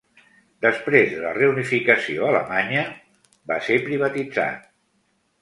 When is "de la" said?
1.11-1.33